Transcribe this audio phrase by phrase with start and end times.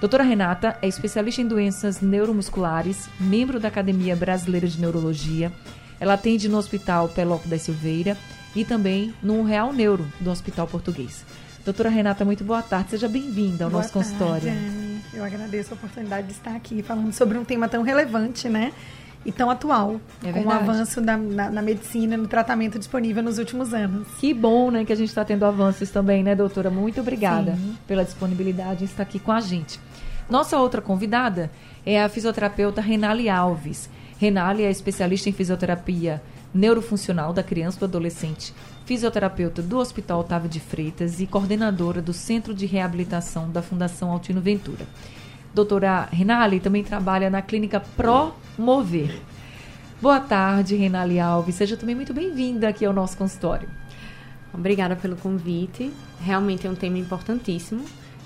[0.00, 5.52] Doutora Renata é especialista em doenças neuromusculares, membro da Academia Brasileira de Neurologia.
[5.98, 8.16] Ela atende no Hospital Pelopo da Silveira
[8.54, 11.24] e também no Real Neuro, do Hospital Português.
[11.64, 12.90] Doutora Renata, muito boa tarde.
[12.90, 14.50] Seja bem-vinda ao boa nosso tarde, consultório.
[14.50, 15.00] Anne.
[15.14, 18.72] Eu agradeço a oportunidade de estar aqui falando sobre um tema tão relevante, né?
[19.24, 23.38] E tão atual, é com o avanço da, na, na, medicina, no tratamento disponível nos
[23.38, 24.06] últimos anos.
[24.18, 26.70] Que bom, né, que a gente está tendo avanços também, né, doutora?
[26.70, 27.76] Muito obrigada Sim.
[27.86, 29.80] pela disponibilidade em estar aqui com a gente.
[30.28, 31.50] Nossa outra convidada
[31.84, 33.88] é a fisioterapeuta Renali Alves.
[34.18, 36.22] Renali é especialista em fisioterapia
[36.54, 38.54] neurofuncional da criança e do adolescente,
[38.86, 44.40] fisioterapeuta do Hospital Otávio de Freitas e coordenadora do Centro de Reabilitação da Fundação Altino
[44.40, 44.86] Ventura.
[45.54, 49.20] Doutora Renali também trabalha na clínica Promover.
[50.02, 51.54] Boa tarde, Renali Alves.
[51.54, 53.68] Seja também muito bem-vinda aqui ao nosso consultório.
[54.52, 55.92] Obrigada pelo convite.
[56.20, 57.84] Realmente é um tema importantíssimo.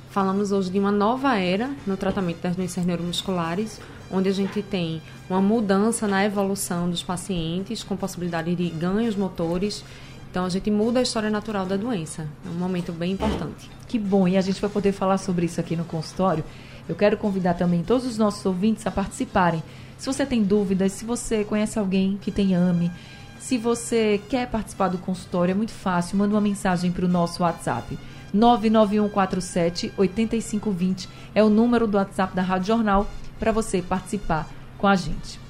[0.08, 3.78] Falamos hoje de uma nova era no tratamento das doenças neuromusculares,
[4.10, 9.84] onde a gente tem uma mudança na evolução dos pacientes, com possibilidade de ganhos motores.
[10.30, 12.26] Então, a gente muda a história natural da doença.
[12.46, 13.70] É um momento bem importante.
[13.86, 16.42] Que bom, e a gente vai poder falar sobre isso aqui no consultório.
[16.88, 19.62] Eu quero convidar também todos os nossos ouvintes a participarem.
[19.98, 22.90] Se você tem dúvidas, se você conhece alguém que tem AME,
[23.38, 26.16] se você quer participar do consultório, é muito fácil.
[26.16, 27.98] Manda uma mensagem para o nosso WhatsApp.
[28.32, 33.06] 99147 8520 é o número do WhatsApp da Rádio Jornal
[33.38, 35.40] para você participar com a gente.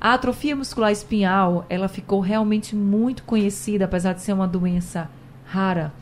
[0.00, 5.10] A atrofia muscular espinhal, ela ficou realmente muito conhecida, apesar de ser uma doença
[5.44, 5.92] rara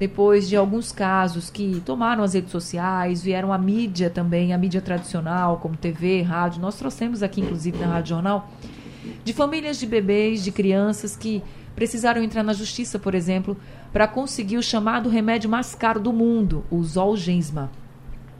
[0.00, 4.80] depois de alguns casos que tomaram as redes sociais, vieram a mídia também, a mídia
[4.80, 6.58] tradicional, como TV, rádio.
[6.58, 8.48] Nós trouxemos aqui, inclusive, na Rádio Jornal,
[9.22, 11.42] de famílias de bebês, de crianças que
[11.76, 13.54] precisaram entrar na justiça, por exemplo,
[13.92, 17.70] para conseguir o chamado remédio mais caro do mundo, o Zolgensma,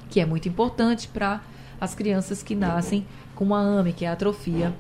[0.09, 1.43] que é muito importante para
[1.79, 4.75] as crianças que nascem com uma AME, que é a atrofia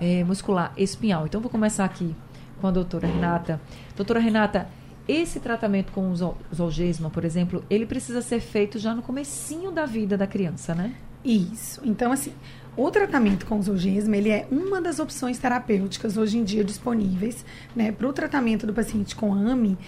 [0.00, 1.26] é, muscular espinhal.
[1.26, 2.12] Então, vou começar aqui
[2.60, 3.60] com a doutora Renata.
[3.96, 4.68] Doutora Renata,
[5.06, 9.84] esse tratamento com o zolgesma, por exemplo, ele precisa ser feito já no comecinho da
[9.84, 10.94] vida da criança, né?
[11.24, 11.80] Isso.
[11.84, 12.32] Então, assim,
[12.76, 17.44] o tratamento com zolgesma, ele é uma das opções terapêuticas hoje em dia disponíveis,
[17.74, 19.78] né, para o tratamento do paciente com AMI.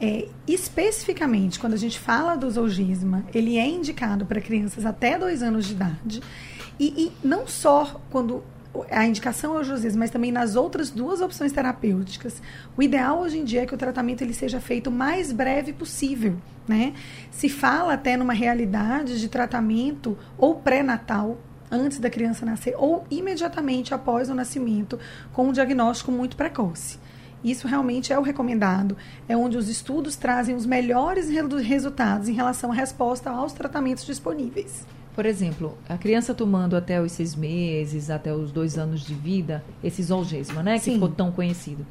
[0.00, 5.42] É, especificamente, quando a gente fala do zolgesma, ele é indicado para crianças até dois
[5.42, 6.20] anos de idade.
[6.78, 8.42] E, e não só quando
[8.90, 12.42] a indicação é o José, mas também nas outras duas opções terapêuticas.
[12.76, 15.72] O ideal hoje em dia é que o tratamento ele seja feito o mais breve
[15.72, 16.36] possível,
[16.66, 16.94] né?
[17.30, 21.38] Se fala até numa realidade de tratamento ou pré-natal,
[21.70, 24.98] antes da criança nascer, ou imediatamente após o nascimento,
[25.32, 26.98] com um diagnóstico muito precoce.
[27.42, 28.96] Isso realmente é o recomendado,
[29.28, 34.86] é onde os estudos trazem os melhores resultados em relação à resposta aos tratamentos disponíveis.
[35.14, 39.64] Por exemplo, a criança tomando até os seis meses, até os dois anos de vida,
[39.82, 40.74] esse Zolgesma, né?
[40.74, 40.94] Que Sim.
[40.94, 41.86] ficou tão conhecido.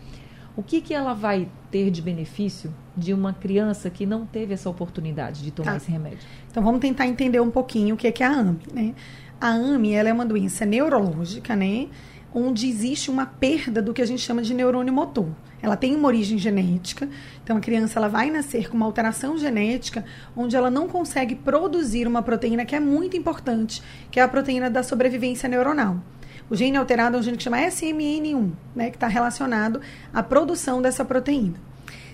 [0.56, 4.70] O que, que ela vai ter de benefício de uma criança que não teve essa
[4.70, 5.78] oportunidade de tomar tá.
[5.78, 6.20] esse remédio?
[6.52, 8.94] Então vamos tentar entender um pouquinho o que é, que é a AME, né?
[9.42, 11.88] A AME ela é uma doença neurológica, né?
[12.34, 15.28] Onde existe uma perda do que a gente chama de neurônio motor.
[15.62, 17.08] Ela tem uma origem genética,
[17.44, 20.04] então a criança ela vai nascer com uma alteração genética
[20.36, 23.82] onde ela não consegue produzir uma proteína que é muito importante,
[24.12, 26.02] que é a proteína da sobrevivência neuronal.
[26.50, 29.80] O gene alterado é um gene que chama SMN1, né, que está relacionado
[30.14, 31.73] à produção dessa proteína.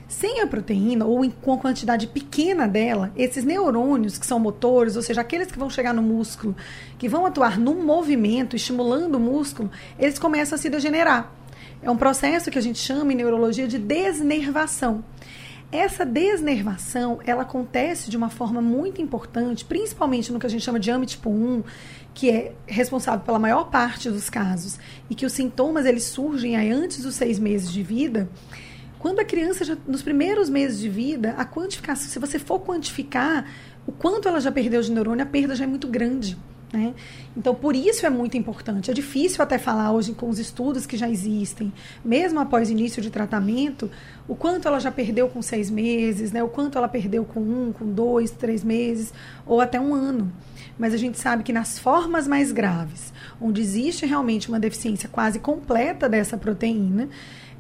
[0.10, 4.96] Sem a proteína, ou em, com a quantidade pequena dela, esses neurônios que são motores,
[4.96, 6.56] ou seja, aqueles que vão chegar no músculo,
[6.98, 9.70] que vão atuar no movimento, estimulando o músculo,
[10.00, 11.32] eles começam a se degenerar.
[11.80, 15.04] É um processo que a gente chama em neurologia de desnervação.
[15.72, 20.80] Essa desnervação, ela acontece de uma forma muito importante, principalmente no que a gente chama
[20.80, 21.64] de AMI tipo 1,
[22.16, 26.72] que é responsável pela maior parte dos casos, e que os sintomas eles surgem aí
[26.72, 28.28] antes dos seis meses de vida.
[29.00, 33.50] Quando a criança, já, nos primeiros meses de vida, a quantificação, se você for quantificar
[33.88, 36.38] o quanto ela já perdeu de neurônio, a perda já é muito grande.
[36.72, 36.94] Né?
[37.36, 38.92] Então, por isso é muito importante.
[38.92, 41.74] É difícil até falar hoje com os estudos que já existem,
[42.06, 43.90] mesmo após início de tratamento,
[44.28, 46.44] o quanto ela já perdeu com seis meses, né?
[46.44, 49.14] o quanto ela perdeu com um, com dois, três meses,
[49.46, 50.32] ou até um ano.
[50.78, 53.12] Mas a gente sabe que nas formas mais graves,
[53.42, 57.10] onde existe realmente uma deficiência quase completa dessa proteína,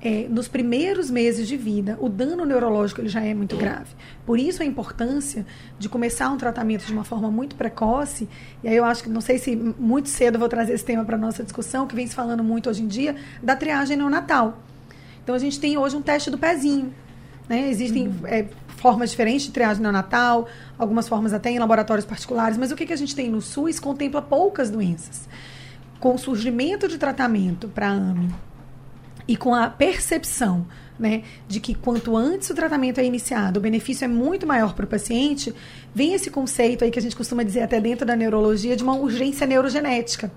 [0.01, 3.93] é, nos primeiros meses de vida, o dano neurológico ele já é muito grave.
[4.25, 5.45] Por isso a importância
[5.77, 8.27] de começar um tratamento de uma forma muito precoce.
[8.63, 11.03] E aí eu acho que, não sei se muito cedo eu vou trazer esse tema
[11.03, 14.59] para a nossa discussão, que vem se falando muito hoje em dia, da triagem neonatal.
[15.21, 16.93] Então a gente tem hoje um teste do pezinho.
[17.49, 17.69] Né?
[17.69, 18.25] Existem uhum.
[18.25, 18.45] é,
[18.77, 20.47] formas diferentes de triagem neonatal,
[20.77, 23.81] algumas formas até em laboratórios particulares, mas o que, que a gente tem no SUS
[23.81, 25.27] contempla poucas doenças.
[25.99, 28.29] Com o surgimento de tratamento para AME
[29.29, 30.65] e com a percepção
[30.97, 34.85] né, de que quanto antes o tratamento é iniciado, o benefício é muito maior para
[34.85, 35.53] o paciente,
[35.93, 38.95] vem esse conceito aí que a gente costuma dizer até dentro da neurologia de uma
[38.95, 40.31] urgência neurogenética.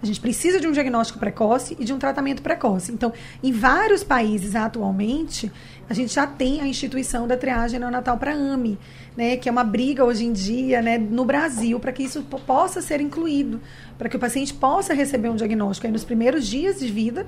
[0.00, 2.92] A gente precisa de um diagnóstico precoce e de um tratamento precoce.
[2.92, 3.12] Então,
[3.42, 5.50] em vários países atualmente,
[5.90, 8.78] a gente já tem a instituição da triagem neonatal para AME,
[9.16, 12.80] né, que é uma briga hoje em dia né, no Brasil para que isso possa
[12.80, 13.60] ser incluído,
[13.98, 17.26] para que o paciente possa receber um diagnóstico nos primeiros dias de vida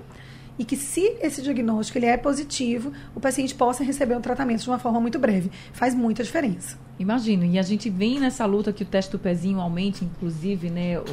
[0.58, 4.68] e que se esse diagnóstico ele é positivo, o paciente possa receber um tratamento de
[4.68, 5.50] uma forma muito breve.
[5.72, 6.76] Faz muita diferença.
[6.98, 7.44] Imagino.
[7.44, 11.04] E a gente vem nessa luta que o teste do pezinho aumente, inclusive, né, o,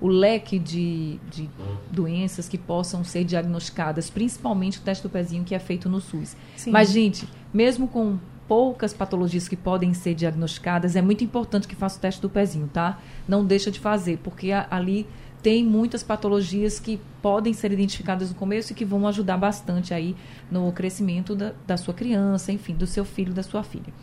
[0.00, 1.50] o leque de, de
[1.90, 6.36] doenças que possam ser diagnosticadas, principalmente o teste do pezinho que é feito no SUS.
[6.56, 6.70] Sim.
[6.70, 11.98] Mas, gente, mesmo com poucas patologias que podem ser diagnosticadas, é muito importante que faça
[11.98, 13.00] o teste do pezinho, tá?
[13.26, 15.06] Não deixa de fazer, porque ali
[15.46, 20.16] tem muitas patologias que podem ser identificadas no começo e que vão ajudar bastante aí
[20.50, 23.94] no crescimento da, da sua criança, enfim, do seu filho, da sua filha.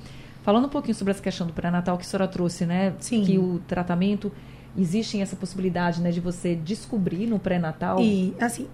[0.41, 2.93] Falando um pouquinho sobre essa questão do pré-natal que a senhora trouxe, né?
[2.97, 3.25] Sim.
[3.25, 4.31] Que o tratamento,
[4.77, 7.99] existe essa possibilidade, né, de você descobrir no pré-natal.
[7.99, 8.65] E, assim,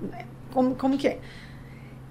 [0.51, 1.19] como, como que é?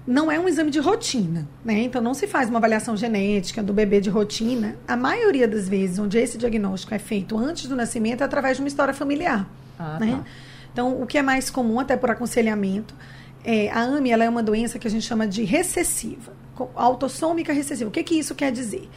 [0.05, 1.83] Não é um exame de rotina, né?
[1.83, 4.75] Então não se faz uma avaliação genética do bebê de rotina.
[4.85, 8.63] A maioria das vezes, onde esse diagnóstico é feito antes do nascimento, é através de
[8.63, 9.49] uma história familiar.
[9.79, 10.17] Ah, né?
[10.17, 10.48] Tá.
[10.71, 12.95] Então, o que é mais comum, até por aconselhamento,
[13.43, 16.33] é, a AMI ela é uma doença que a gente chama de recessiva,
[16.75, 17.89] autossômica recessiva.
[17.89, 18.89] O que, que isso quer dizer?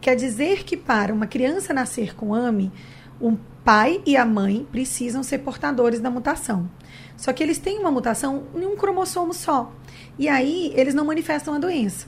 [0.00, 2.70] Quer dizer que para uma criança nascer com AMI,
[3.20, 6.70] o pai e a mãe precisam ser portadores da mutação.
[7.16, 9.72] Só que eles têm uma mutação em um cromossomo só.
[10.18, 12.06] E aí eles não manifestam a doença.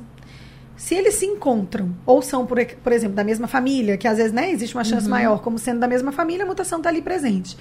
[0.77, 4.33] Se eles se encontram, ou são, por, por exemplo, da mesma família, que às vezes
[4.33, 5.11] né, existe uma chance uhum.
[5.11, 7.57] maior, como sendo da mesma família, a mutação está ali presente.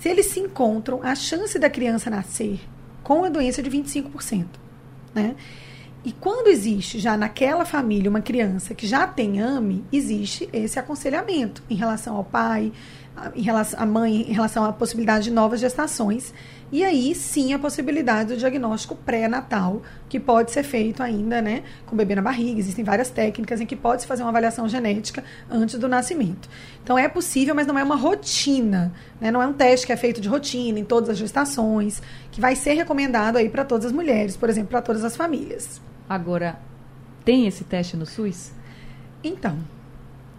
[0.00, 2.60] Se eles se encontram, a chance da criança nascer
[3.02, 4.46] com a doença é de 25%.
[5.14, 5.34] Né?
[6.04, 11.62] E quando existe já naquela família uma criança que já tem AME, existe esse aconselhamento
[11.68, 12.72] em relação ao pai,
[13.34, 16.32] em relação à mãe, em relação à possibilidade de novas gestações.
[16.70, 21.94] E aí sim a possibilidade do diagnóstico pré-natal, que pode ser feito ainda, né, com
[21.94, 22.60] o bebê na barriga.
[22.60, 26.48] Existem várias técnicas em que pode se fazer uma avaliação genética antes do nascimento.
[26.82, 29.30] Então é possível, mas não é uma rotina, né?
[29.30, 32.54] Não é um teste que é feito de rotina em todas as gestações, que vai
[32.54, 35.80] ser recomendado aí para todas as mulheres, por exemplo, para todas as famílias.
[36.08, 36.58] Agora,
[37.24, 38.52] tem esse teste no SUS?
[39.24, 39.58] Então,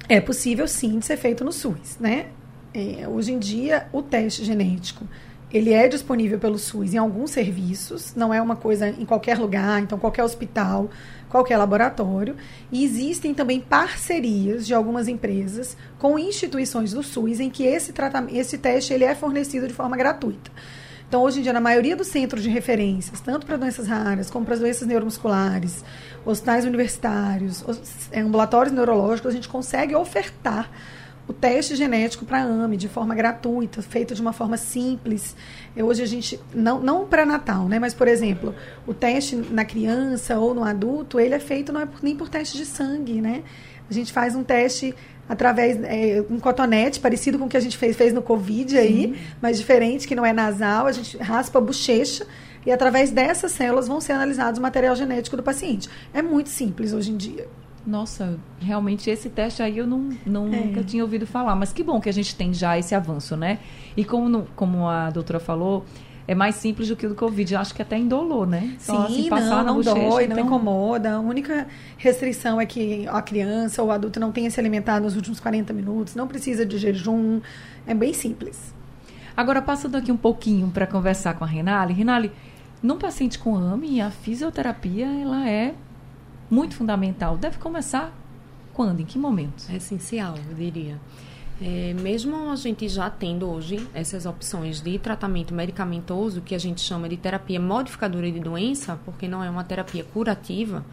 [0.07, 2.27] é possível sim de ser feito no SUS, né?
[2.73, 5.05] É, hoje em dia, o teste genético
[5.51, 9.81] ele é disponível pelo SUS em alguns serviços, não é uma coisa em qualquer lugar,
[9.81, 10.89] então qualquer hospital,
[11.27, 12.35] qualquer laboratório.
[12.71, 18.35] E existem também parcerias de algumas empresas com instituições do SUS em que esse, tratamento,
[18.35, 20.51] esse teste ele é fornecido de forma gratuita.
[21.07, 24.45] Então, hoje em dia, na maioria dos centros de referências, tanto para doenças raras como
[24.45, 25.83] para as doenças neuromusculares,
[26.23, 27.65] hospitais universitários,
[28.15, 30.69] ambulatórios neurológicos, a gente consegue ofertar
[31.29, 35.35] o teste genético para AME de forma gratuita, feito de uma forma simples.
[35.75, 37.77] E hoje a gente, não, não para Natal, né?
[37.77, 38.55] Mas, por exemplo,
[38.87, 42.29] o teste na criança ou no adulto, ele é feito não é por, nem por
[42.29, 43.43] teste de sangue, né?
[43.87, 44.95] A gente faz um teste
[45.27, 48.77] através é, um cotonete parecido com o que a gente fez, fez no Covid Sim.
[48.77, 52.25] aí, mas diferente, que não é nasal, a gente raspa a bochecha
[52.65, 55.87] e através dessas células vão ser analisados o material genético do paciente.
[56.11, 57.47] É muito simples hoje em dia.
[57.89, 60.59] Nossa, realmente esse teste aí eu não, não é.
[60.59, 61.55] nunca tinha ouvido falar.
[61.55, 63.57] Mas que bom que a gente tem já esse avanço, né?
[63.97, 65.83] E como, como a doutora falou,
[66.27, 67.51] é mais simples do que o do Covid.
[67.51, 68.75] Eu acho que até indolou, né?
[68.77, 70.37] Só, Sim, assim, não, não bochecha, dói, então...
[70.37, 71.13] não incomoda.
[71.15, 71.67] A única
[71.97, 75.73] restrição é que a criança ou o adulto não tenha se alimentado nos últimos 40
[75.73, 77.41] minutos, não precisa de jejum.
[77.87, 78.71] É bem simples.
[79.35, 81.91] Agora, passando aqui um pouquinho para conversar com a Renale.
[81.91, 82.31] Renale,
[82.83, 85.73] num paciente com AME, a fisioterapia ela é
[86.49, 87.37] muito fundamental.
[87.37, 88.13] Deve começar
[88.73, 89.01] quando?
[89.01, 89.65] Em que momento?
[89.69, 90.97] É essencial, eu diria.
[91.61, 96.79] É, mesmo a gente já tendo hoje essas opções de tratamento medicamentoso, que a gente
[96.79, 100.85] chama de terapia modificadora de doença, porque não é uma terapia curativa,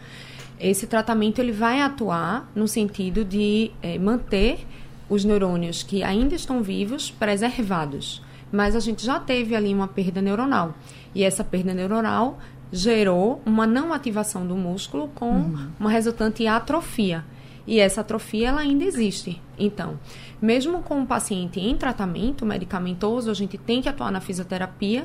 [0.58, 4.66] esse tratamento ele vai atuar no sentido de é, manter
[5.08, 8.22] os neurônios que ainda estão vivos preservados.
[8.50, 10.74] Mas a gente já teve ali uma perda neuronal.
[11.14, 12.38] E essa perda neuronal
[12.72, 15.68] gerou uma não ativação do músculo com uhum.
[15.78, 17.24] uma resultante atrofia.
[17.66, 19.42] E essa atrofia ela ainda existe.
[19.58, 19.98] Então,
[20.40, 25.04] mesmo com o paciente em tratamento medicamentoso, a gente tem que atuar na fisioterapia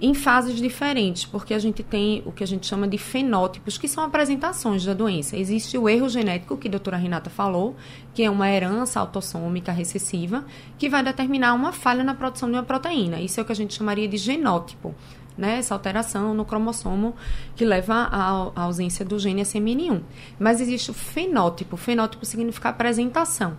[0.00, 3.86] em fases diferentes, porque a gente tem o que a gente chama de fenótipos, que
[3.86, 5.36] são apresentações da doença.
[5.36, 7.76] Existe o erro genético, que a doutora Renata falou,
[8.12, 10.44] que é uma herança autossômica recessiva,
[10.76, 13.20] que vai determinar uma falha na produção de uma proteína.
[13.20, 14.92] Isso é o que a gente chamaria de genótipo
[15.36, 17.14] né, essa alteração no cromossomo
[17.56, 20.00] que leva à, ausência do gene SMN1.
[20.38, 21.76] Mas existe o fenótipo.
[21.76, 23.56] Fenótipo significa apresentação.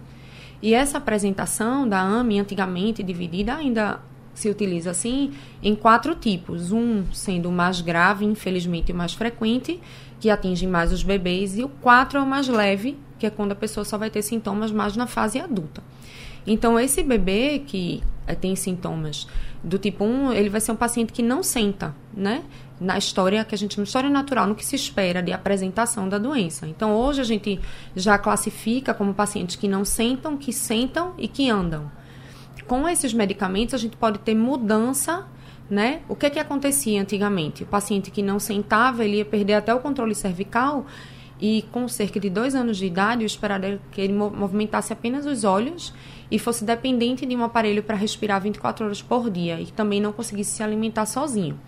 [0.62, 4.00] E essa apresentação da AMI, antigamente dividida, ainda
[4.34, 6.72] se utiliza assim em quatro tipos.
[6.72, 9.80] Um sendo o mais grave, infelizmente o mais frequente,
[10.20, 13.52] que atinge mais os bebês, e o quatro é o mais leve, que é quando
[13.52, 15.84] a pessoa só vai ter sintomas mais na fase adulta.
[16.46, 19.28] Então, esse bebê que eh, tem sintomas
[19.64, 22.44] do tipo 1, ele vai ser um paciente que não senta, né?
[22.82, 26.68] Na história que a gente história natural, no que se espera de apresentação da doença.
[26.68, 27.60] Então, hoje a gente
[27.96, 31.90] já classifica como pacientes que não sentam, que sentam e que andam.
[32.68, 35.26] Com esses medicamentos, a gente pode ter mudança
[35.70, 36.02] né?
[36.08, 37.64] O que que acontecia antigamente?
[37.64, 40.86] O paciente que não sentava, ele ia perder até o controle cervical
[41.42, 45.44] e com cerca de dois anos de idade, eu esperaria que ele movimentasse apenas os
[45.44, 45.94] olhos
[46.34, 50.12] e fosse dependente de um aparelho para respirar 24 horas por dia e também não
[50.12, 51.60] conseguisse se alimentar sozinho.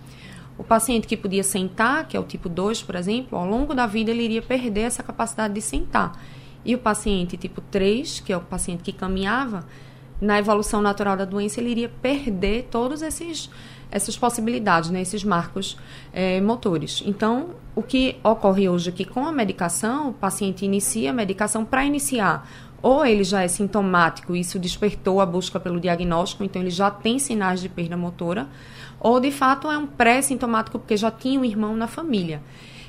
[0.57, 3.85] O paciente que podia sentar, que é o tipo 2, por exemplo, ao longo da
[3.85, 6.19] vida ele iria perder essa capacidade de sentar.
[6.65, 9.67] E o paciente tipo 3, que é o paciente que caminhava,
[10.19, 13.51] na evolução natural da doença ele iria perder todos esses
[13.91, 15.77] essas possibilidades, né, esses marcos
[16.11, 17.03] é, motores.
[17.05, 21.85] Então, o que ocorre hoje aqui com a medicação, o paciente inicia a medicação para
[21.85, 22.49] iniciar
[22.81, 27.17] ou ele já é sintomático, isso despertou a busca pelo diagnóstico, então ele já tem
[27.19, 28.47] sinais de perda motora,
[28.99, 32.41] ou de fato é um pré-sintomático porque já tinha um irmão na família.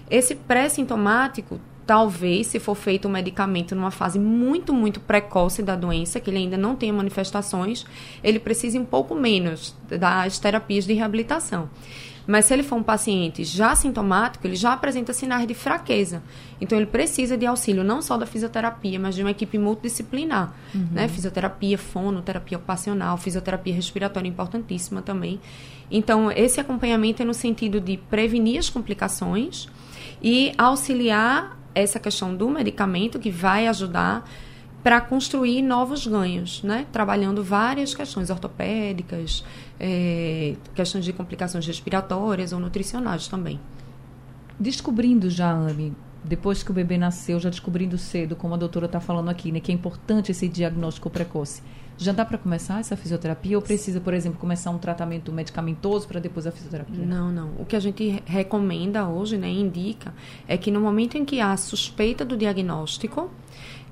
[0.09, 6.21] Esse pré-sintomático, talvez, se for feito um medicamento numa fase muito, muito precoce da doença,
[6.21, 7.85] que ele ainda não tenha manifestações,
[8.23, 11.69] ele precisa um pouco menos das terapias de reabilitação.
[12.27, 16.23] Mas se ele for um paciente já sintomático, ele já apresenta sinais de fraqueza.
[16.61, 20.89] Então ele precisa de auxílio não só da fisioterapia, mas de uma equipe multidisciplinar, uhum.
[20.91, 21.09] né?
[21.09, 25.41] Fisioterapia, fono, terapia ocupacional, fisioterapia respiratória importantíssima também.
[25.91, 29.69] Então esse acompanhamento é no sentido de prevenir as complicações
[30.21, 34.29] e auxiliar essa questão do medicamento que vai ajudar
[34.87, 36.87] para construir novos ganhos, né?
[36.93, 39.45] Trabalhando várias questões ortopédicas,
[39.81, 43.59] é, questões de complicações respiratórias ou nutricionais também.
[44.61, 49.01] Descobrindo já, Ame, depois que o bebê nasceu, já descobrindo cedo, como a doutora está
[49.01, 51.65] falando aqui, né, que é importante esse diagnóstico precoce.
[51.99, 56.21] Já dá para começar essa fisioterapia ou precisa, por exemplo, começar um tratamento medicamentoso para
[56.21, 57.05] depois a fisioterapia?
[57.05, 57.51] Não, não.
[57.59, 60.15] O que a gente recomenda hoje, né, indica,
[60.47, 63.29] é que no momento em que há suspeita do diagnóstico,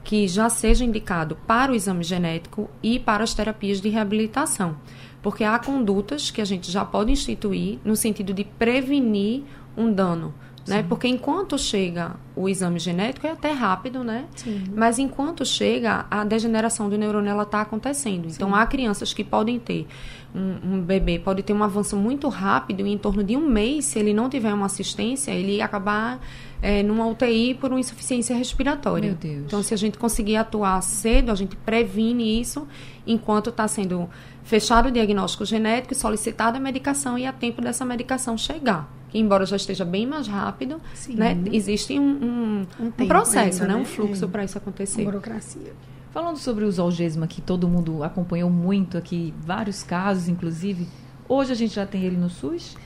[0.04, 4.76] que já seja indicado para o exame genético e para as terapias de reabilitação.
[5.22, 9.42] Porque há condutas que a gente já pode instituir no sentido de prevenir
[9.74, 10.34] um dano.
[10.66, 10.82] Né?
[10.88, 14.24] Porque enquanto chega o exame genético, é até rápido, né?
[14.34, 14.64] Sim.
[14.74, 18.30] Mas enquanto chega, a degeneração do neurônio está acontecendo.
[18.30, 18.36] Sim.
[18.36, 19.86] Então, há crianças que podem ter,
[20.34, 23.84] um, um, bebê pode ter um avanço muito rápido, e em torno de um mês,
[23.84, 26.20] se ele não tiver uma assistência, ele acabar
[26.60, 29.10] é, numa UTI por uma insuficiência respiratória.
[29.10, 29.44] Meu Deus.
[29.46, 32.66] Então, se a gente conseguir atuar cedo, a gente previne isso
[33.06, 34.08] enquanto está sendo
[34.42, 38.92] fechado o diagnóstico genético e solicitada a medicação e a tempo dessa medicação chegar.
[39.10, 43.74] Que, embora já esteja bem mais rápido, né, existe um, um, um, um processo, ainda,
[43.74, 44.28] né, um fluxo é.
[44.28, 45.04] para isso acontecer.
[45.04, 45.72] Burocracia.
[46.14, 50.86] Falando sobre o zolgesma, que todo mundo acompanhou muito aqui, vários casos, inclusive,
[51.28, 52.76] hoje a gente já tem ele no SUS?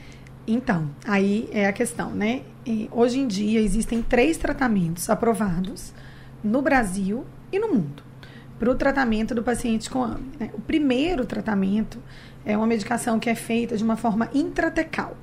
[0.47, 2.41] Então, aí é a questão, né?
[2.65, 5.93] E hoje em dia existem três tratamentos aprovados
[6.43, 8.01] no Brasil e no mundo.
[8.57, 10.31] para o tratamento do paciente com AME.
[10.37, 10.49] Né?
[10.53, 11.99] O primeiro tratamento
[12.43, 15.15] é uma medicação que é feita de uma forma intratecal.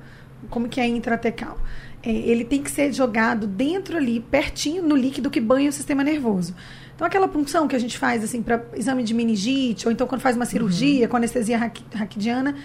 [0.49, 1.57] Como que é intratecal?
[2.01, 6.03] É, ele tem que ser jogado dentro ali, pertinho no líquido que banha o sistema
[6.03, 6.55] nervoso.
[6.97, 10.19] Então, aquela punção que a gente faz assim para exame de meningite, ou então quando
[10.19, 11.11] faz uma cirurgia uhum.
[11.11, 12.55] com anestesia raquidiana,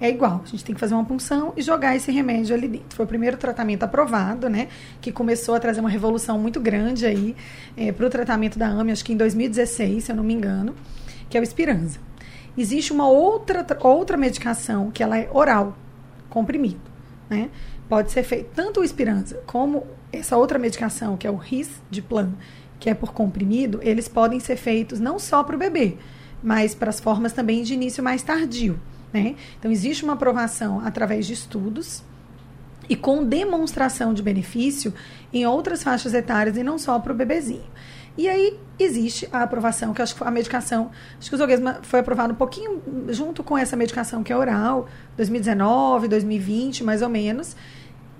[0.00, 0.42] é igual.
[0.44, 2.94] A gente tem que fazer uma punção e jogar esse remédio ali dentro.
[2.94, 4.68] Foi o primeiro tratamento aprovado, né?
[5.00, 7.34] Que começou a trazer uma revolução muito grande aí
[7.76, 10.72] é, para o tratamento da AME, acho que em 2016, se eu não me engano,
[11.28, 11.98] que é o Espiranza.
[12.56, 15.76] Existe uma outra, outra medicação que ela é oral,
[16.28, 16.80] comprimido,
[17.28, 17.50] né?
[17.88, 22.02] Pode ser feito tanto o Espiranza como essa outra medicação, que é o RIS de
[22.02, 22.36] plano,
[22.78, 25.96] que é por comprimido, eles podem ser feitos não só para o bebê,
[26.42, 28.80] mas para as formas também de início mais tardio.
[29.12, 29.36] Né?
[29.58, 32.02] Então, existe uma aprovação através de estudos
[32.88, 34.92] e com demonstração de benefício
[35.32, 37.64] em outras faixas etárias e não só para o bebezinho.
[38.18, 42.00] E aí existe a aprovação, que acho que a medicação, acho que o Zolgensma foi
[42.00, 47.56] aprovado um pouquinho junto com essa medicação que é oral, 2019, 2020, mais ou menos,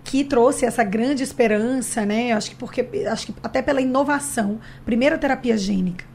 [0.02, 2.32] que trouxe essa grande esperança, né?
[2.32, 6.10] Acho que porque acho que até pela inovação, primeira terapia gênica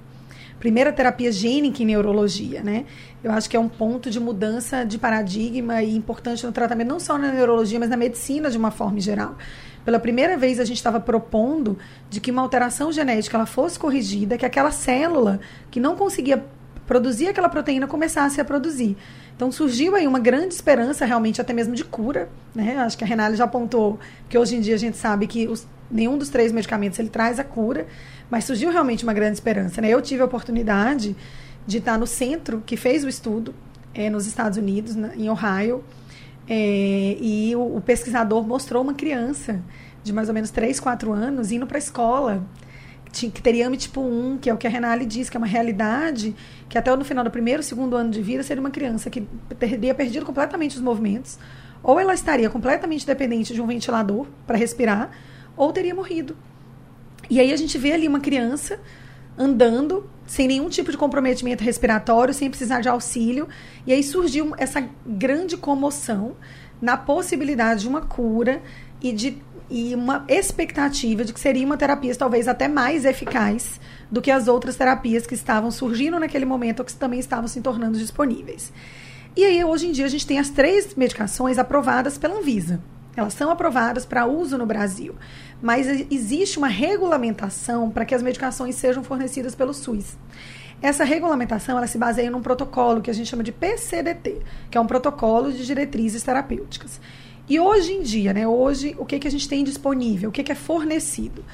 [0.65, 2.86] primeira terapia gênica em neurologia, né?
[3.24, 7.00] Eu acho que é um ponto de mudança de paradigma e importante no tratamento, não
[7.00, 9.36] só na neurologia, mas na medicina de uma forma geral.
[9.84, 11.77] Pela primeira vez a gente estava propondo
[12.10, 15.39] de que uma alteração genética ela fosse corrigida, que aquela célula
[15.70, 16.44] que não conseguia
[16.88, 18.98] produzir aquela proteína começasse a produzir.
[19.36, 22.77] Então surgiu aí uma grande esperança, realmente até mesmo de cura, né?
[22.77, 24.00] Acho que a Renale já apontou
[24.30, 27.39] que hoje em dia a gente sabe que os, nenhum dos três medicamentos ele traz
[27.39, 27.86] a cura.
[28.30, 29.82] Mas surgiu realmente uma grande esperança.
[29.82, 29.89] Né?
[29.89, 31.15] Eu tive a oportunidade
[31.68, 33.54] de estar no centro que fez o estudo
[33.94, 35.84] é, nos Estados Unidos, na, em Ohio,
[36.48, 39.62] é, e o, o, pesquisador mostrou uma criança
[40.04, 42.44] de mais ou menos 3, 4 anos indo para a escola,
[43.15, 45.39] que, que teria AME tipo 1, que é o que a Renale diz, que é
[45.39, 46.36] uma realidade,
[46.67, 49.22] que até no final do primeiro, segundo ano de vida seria uma criança que
[49.57, 51.39] teria perdido completamente os movimentos,
[51.81, 55.12] ou ela estaria completamente dependente de um ventilador para respirar,
[55.55, 56.36] ou teria morrido.
[57.29, 58.79] E aí a gente vê ali uma criança
[59.38, 63.48] andando sem nenhum tipo de comprometimento respiratório, sem precisar de auxílio.
[63.88, 66.36] E aí surgiu essa grande comoção
[66.81, 68.62] na possibilidade de uma cura
[69.01, 69.38] e de
[69.69, 73.80] e uma expectativa de que seria uma terapia talvez até mais eficaz
[74.12, 77.62] do que as outras terapias que estavam surgindo naquele momento ou que também estavam se
[77.62, 78.71] tornando disponíveis.
[79.36, 82.82] E aí, hoje em dia, a gente tem as três medicações aprovadas pela Anvisa.
[83.17, 85.15] Elas são aprovadas para uso no Brasil
[85.62, 90.17] mas existe uma regulamentação para que as medicações sejam fornecidas pelo SUS.
[90.82, 94.82] Essa regulamentação ela se baseia num protocolo que a gente chama de PCDT, que é
[94.82, 96.99] um protocolo de diretrizes terapêuticas.
[97.47, 100.43] E hoje em dia, né, hoje, o que, que a gente tem disponível, o que,
[100.43, 101.45] que é fornecido?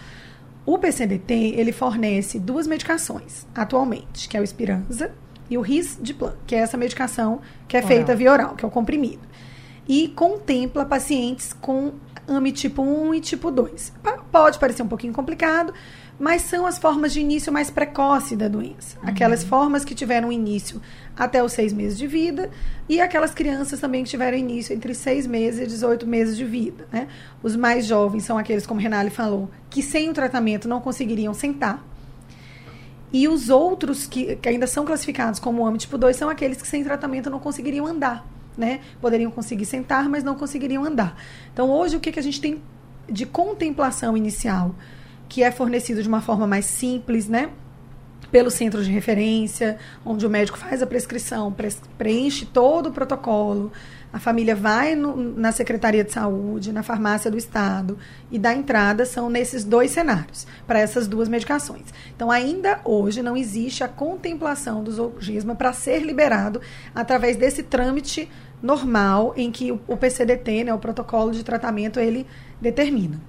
[0.66, 5.12] O PCDT, ele fornece duas medicações atualmente, que é o Espiranza
[5.50, 7.88] e o Risdiplan, que é essa medicação que é oral.
[7.90, 9.28] feita via oral, que é o comprimido.
[9.88, 11.94] E contempla pacientes com
[12.28, 13.94] AME tipo 1 e tipo 2.
[14.32, 15.74] Pode parecer um pouquinho complicado,
[16.20, 18.98] mas são as formas de início mais precoce da doença.
[19.00, 19.10] Uhum.
[19.10, 20.82] Aquelas formas que tiveram início
[21.18, 22.50] até os seis meses de vida
[22.88, 26.88] e aquelas crianças também que tiveram início entre seis meses e 18 meses de vida.
[26.92, 27.08] Né?
[27.42, 31.84] Os mais jovens são aqueles, como Renale falou, que sem o tratamento não conseguiriam sentar.
[33.12, 36.68] E os outros que, que ainda são classificados como AME tipo 2 são aqueles que
[36.68, 38.26] sem tratamento não conseguiriam andar
[38.58, 38.82] né?
[39.00, 41.16] Poderiam conseguir sentar, mas não conseguiriam andar.
[41.54, 42.62] Então, hoje, o que, que a gente tem
[43.10, 44.76] de contemplação inicial,
[45.28, 47.50] que é fornecido de uma forma mais simples, né?
[48.32, 51.54] Pelo centro de referência, onde o médico faz a prescrição,
[51.98, 53.72] preenche todo o protocolo,
[54.14, 57.98] a família vai no, na Secretaria de Saúde, na farmácia do Estado
[58.30, 61.86] e dá entrada, são nesses dois cenários, para essas duas medicações.
[62.16, 66.62] Então, ainda hoje não existe a contemplação do Zolgisma para ser liberado
[66.94, 68.30] através desse trâmite
[68.62, 72.28] normal em que o, o PCDT, né, o protocolo de tratamento, ele
[72.60, 73.20] determina.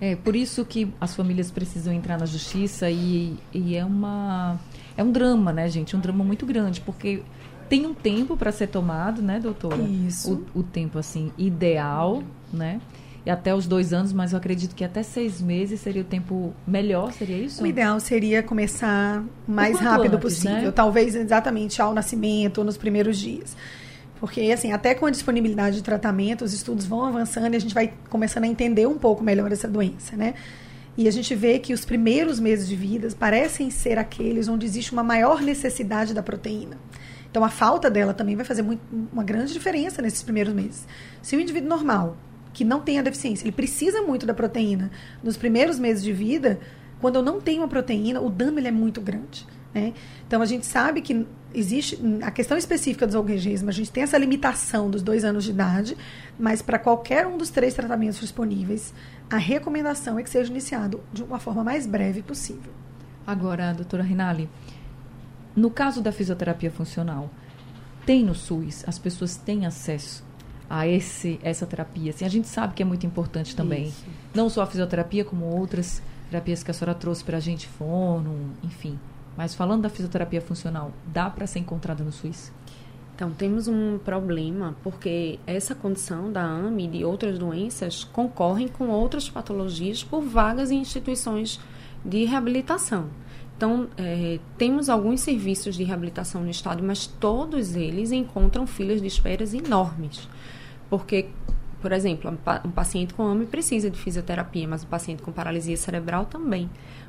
[0.00, 4.60] É por isso que as famílias precisam entrar na justiça e, e é uma
[4.96, 5.96] é um drama, né, gente?
[5.96, 7.22] Um drama muito grande, porque
[7.68, 9.82] tem um tempo para ser tomado, né, doutora?
[9.82, 10.46] Isso.
[10.54, 12.80] O, o, tempo, assim, ideal, né?
[13.24, 16.54] E até os dois anos, mas eu acredito que até seis meses seria o tempo
[16.64, 17.62] melhor, seria isso?
[17.62, 20.66] O ideal seria começar o mais rápido antes, possível.
[20.66, 20.70] Né?
[20.70, 23.56] Talvez exatamente ao nascimento ou nos primeiros dias.
[24.20, 27.74] Porque, assim, até com a disponibilidade de tratamento, os estudos vão avançando e a gente
[27.74, 30.34] vai começando a entender um pouco melhor essa doença, né?
[30.96, 34.92] E a gente vê que os primeiros meses de vida parecem ser aqueles onde existe
[34.92, 36.78] uma maior necessidade da proteína.
[37.30, 38.80] Então, a falta dela também vai fazer muito,
[39.12, 40.86] uma grande diferença nesses primeiros meses.
[41.20, 42.16] Se o indivíduo normal,
[42.52, 44.90] que não tem a deficiência, ele precisa muito da proteína
[45.22, 46.58] nos primeiros meses de vida,
[47.00, 49.46] quando eu não tenho a proteína, o dano ele é muito grande.
[49.74, 49.92] Né?
[50.26, 54.16] Então, a gente sabe que existe a questão específica do zolguegismo, a gente tem essa
[54.16, 55.96] limitação dos dois anos de idade,
[56.38, 58.94] mas para qualquer um dos três tratamentos disponíveis,
[59.28, 62.72] a recomendação é que seja iniciado de uma forma mais breve possível.
[63.26, 64.48] Agora, doutora Rinaldi,
[65.56, 67.30] no caso da fisioterapia funcional,
[68.04, 70.22] tem no SUS, as pessoas têm acesso
[70.68, 72.10] a esse, essa terapia.
[72.10, 73.86] Assim, a gente sabe que é muito importante também.
[73.86, 74.04] Isso.
[74.34, 78.52] Não só a fisioterapia, como outras terapias que a senhora trouxe para a gente, fono,
[78.62, 78.98] enfim.
[79.36, 82.52] Mas falando da fisioterapia funcional, dá para ser encontrada no SUS?
[83.14, 88.88] Então, temos um problema, porque essa condição da AME e de outras doenças concorrem com
[88.88, 91.58] outras patologias por vagas em instituições
[92.04, 93.08] de reabilitação.
[93.56, 99.06] Então, é, temos alguns serviços de reabilitação no estado, mas todos eles encontram filas de
[99.06, 100.28] esperas enormes.
[100.90, 101.26] Porque,
[101.80, 102.30] por exemplo,
[102.64, 106.68] um paciente com AME precisa de fisioterapia, mas um paciente com paralisia cerebral também.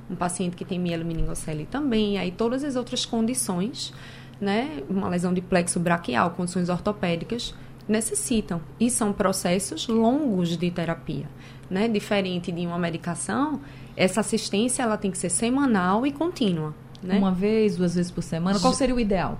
[0.10, 2.18] Um paciente que tem mielomeningocele também.
[2.18, 3.94] Aí todas as outras condições,
[4.40, 7.54] né, uma lesão de plexo braquial, condições ortopédicas,
[7.90, 8.62] necessitam.
[8.80, 11.26] E são processos longos de terapia.
[11.70, 11.90] Né?
[11.90, 13.60] Diferente de uma medicação,
[13.98, 16.74] essa assistência ela tem que ser semanal e contínua.
[17.02, 17.18] Né?
[17.18, 18.60] Uma vez, duas vezes por semana.
[18.60, 19.40] Qual seria o ideal?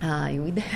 [0.00, 0.66] Ah, o ideal.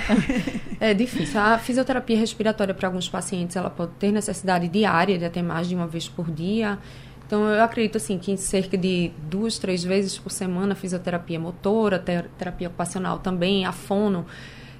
[0.79, 1.39] é difícil.
[1.39, 5.75] A fisioterapia respiratória para alguns pacientes ela pode ter necessidade diária de até mais de
[5.75, 6.77] uma vez por dia.
[7.25, 12.67] Então, eu acredito assim que cerca de duas, três vezes por semana, fisioterapia motora, terapia
[12.67, 14.25] ocupacional também, a fono,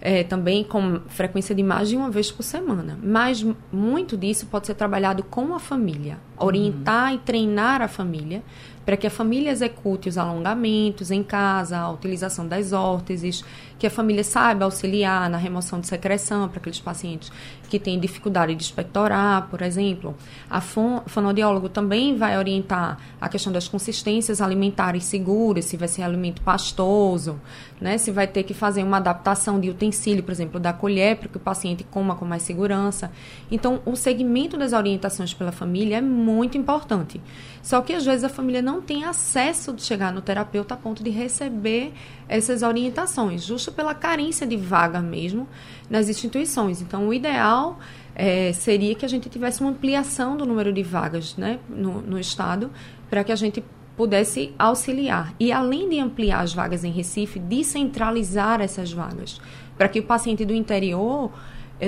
[0.05, 2.99] é, também com frequência de mais de uma vez por semana.
[3.01, 7.15] Mas muito disso pode ser trabalhado com a família, orientar uhum.
[7.15, 8.43] e treinar a família
[8.85, 13.43] para que a família execute os alongamentos em casa, a utilização das órteses,
[13.83, 17.31] que a família saiba auxiliar na remoção de secreção para aqueles pacientes
[17.69, 20.15] que têm dificuldade de expectorar, por exemplo.
[20.49, 26.41] A fonoaudiólogo também vai orientar a questão das consistências alimentares seguras, se vai ser alimento
[26.41, 27.41] pastoso,
[27.81, 27.97] né?
[27.97, 31.37] se vai ter que fazer uma adaptação de utensílio, por exemplo, da colher, para que
[31.37, 33.11] o paciente coma com mais segurança.
[33.51, 37.19] Então, o segmento das orientações pela família é muito importante.
[37.61, 41.03] Só que às vezes a família não tem acesso de chegar no terapeuta a ponto
[41.03, 41.93] de receber
[42.27, 45.47] essas orientações, justo pela carência de vaga mesmo
[45.89, 46.81] nas instituições.
[46.81, 47.79] Então, o ideal
[48.15, 52.19] é, seria que a gente tivesse uma ampliação do número de vagas né, no, no
[52.19, 52.71] Estado,
[53.09, 53.63] para que a gente
[53.95, 55.33] pudesse auxiliar.
[55.39, 59.39] E, além de ampliar as vagas em Recife, descentralizar essas vagas,
[59.77, 61.31] para que o paciente do interior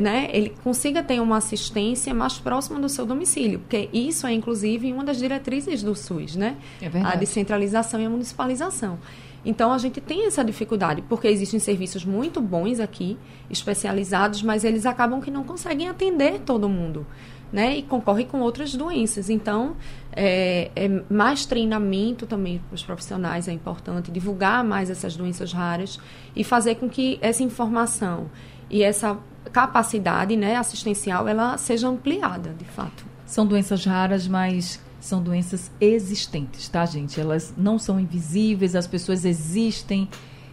[0.01, 4.91] né, ele consiga ter uma assistência mais próxima do seu domicílio, porque isso é inclusive
[4.91, 6.57] uma das diretrizes do SUS, né?
[6.81, 8.99] É a descentralização e a municipalização.
[9.45, 13.17] Então a gente tem essa dificuldade, porque existem serviços muito bons aqui,
[13.49, 17.05] especializados, mas eles acabam que não conseguem atender todo mundo.
[17.53, 19.29] Né, e concorre com outras doenças.
[19.29, 19.77] Então,
[20.11, 25.97] é, é mais treinamento também para os profissionais é importante, divulgar mais essas doenças raras
[26.35, 28.29] e fazer com que essa informação
[28.69, 29.17] e essa
[29.51, 33.05] capacidade né, assistencial ela seja ampliada, de fato.
[33.25, 37.19] São doenças raras, mas são doenças existentes, tá, gente?
[37.19, 40.09] Elas não são invisíveis, as pessoas existem,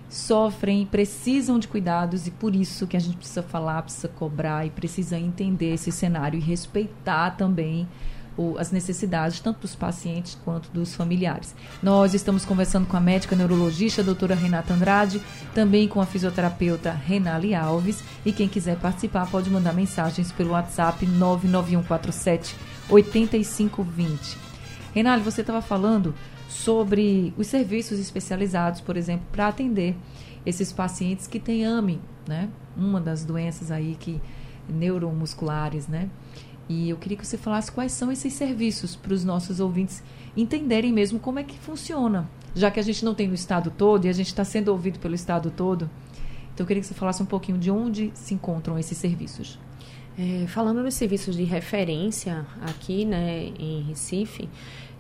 [0.08, 4.70] sofrem, precisam de cuidados e por isso que a gente precisa falar, precisa cobrar e
[4.70, 7.88] precisa entender esse cenário e respeitar também
[8.36, 11.54] o, as necessidades tanto dos pacientes quanto dos familiares.
[11.82, 15.20] Nós estamos conversando com a médica neurologista, a doutora Renata Andrade,
[15.54, 21.04] também com a fisioterapeuta Renali Alves e quem quiser participar pode mandar mensagens pelo WhatsApp
[21.06, 22.56] 99147
[22.88, 24.38] 8520.
[24.94, 26.14] Renali, você estava falando
[26.48, 29.96] sobre os serviços especializados, por exemplo, para atender
[30.44, 32.48] esses pacientes que têm AME, né?
[32.76, 34.20] Uma das doenças aí que
[34.68, 36.08] neuromusculares, né?
[36.68, 40.02] E eu queria que você falasse quais são esses serviços para os nossos ouvintes
[40.36, 44.06] entenderem mesmo como é que funciona, já que a gente não tem no estado todo
[44.06, 45.90] e a gente está sendo ouvido pelo estado todo.
[46.54, 49.58] Então eu queria que você falasse um pouquinho de onde se encontram esses serviços.
[50.18, 54.48] É, falando dos serviços de referência aqui né, em Recife,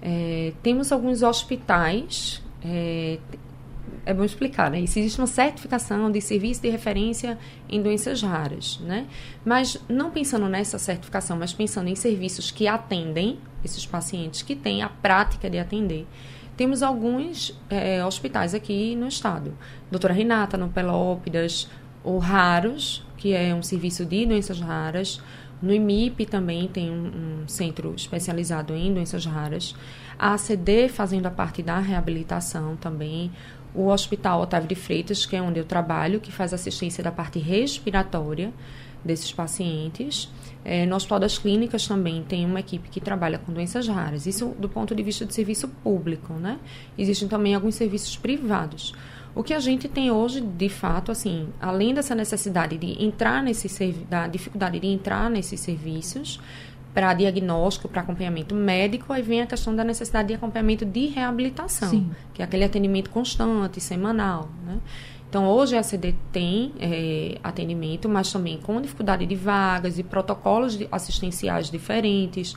[0.00, 2.42] é, temos alguns hospitais.
[2.64, 3.18] É,
[4.04, 4.80] é bom explicar, né?
[4.80, 9.06] existe uma certificação de serviço de referência em doenças raras, né?
[9.44, 14.82] Mas não pensando nessa certificação, mas pensando em serviços que atendem esses pacientes que têm
[14.82, 16.06] a prática de atender.
[16.56, 19.56] Temos alguns é, hospitais aqui no estado.
[19.90, 21.68] Doutora Renata, no Pelópidas,
[22.04, 25.20] o Raros, que é um serviço de doenças raras.
[25.62, 29.74] No IMIP também tem um, um centro especializado em doenças raras.
[30.18, 33.30] A ACD fazendo a parte da reabilitação também.
[33.74, 37.38] O Hospital Otávio de Freitas, que é onde eu trabalho, que faz assistência da parte
[37.38, 38.52] respiratória
[39.04, 40.28] desses pacientes.
[40.64, 44.26] É, no Hospital das Clínicas também tem uma equipe que trabalha com doenças raras.
[44.26, 46.58] Isso do ponto de vista de serviço público, né?
[46.96, 48.94] Existem também alguns serviços privados.
[49.34, 53.92] O que a gente tem hoje, de fato, assim, além dessa necessidade de entrar nesse
[54.08, 56.38] da dificuldade de entrar nesses serviços
[56.94, 61.88] para diagnóstico, para acompanhamento médico, aí vem a questão da necessidade de acompanhamento de reabilitação,
[61.88, 62.10] Sim.
[62.34, 64.78] que é aquele atendimento constante, semanal, né?
[65.32, 70.78] Então, hoje a CD tem é, atendimento, mas também com dificuldade de vagas e protocolos
[70.92, 72.54] assistenciais diferentes.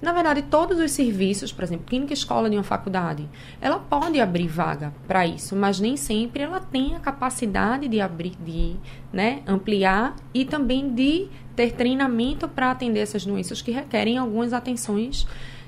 [0.00, 3.26] Na verdade, todos os serviços, por exemplo, clínica escola de uma faculdade,
[3.60, 8.36] ela pode abrir vaga para isso, mas nem sempre ela tem a capacidade de abrir,
[8.44, 8.76] de
[9.12, 15.26] né, ampliar e também de ter treinamento para atender essas doenças que requerem algumas atenções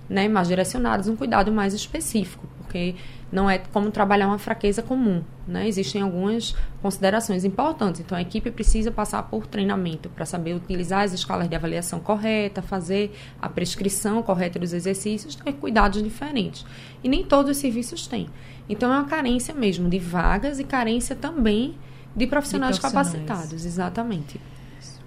[0.09, 2.95] né, mais direcionadas, um cuidado mais específico, porque
[3.33, 5.23] não é como trabalhar uma fraqueza comum.
[5.47, 5.67] Né?
[5.67, 8.03] Existem algumas considerações importantes.
[8.03, 12.61] Então, a equipe precisa passar por treinamento para saber utilizar as escalas de avaliação correta,
[12.61, 16.65] fazer a prescrição correta dos exercícios, ter cuidados diferentes.
[17.03, 18.29] E nem todos os serviços têm.
[18.69, 21.75] Então, é uma carência mesmo de vagas e carência também
[22.15, 23.25] de profissionais, de profissionais.
[23.25, 23.65] capacitados.
[23.65, 24.39] Exatamente.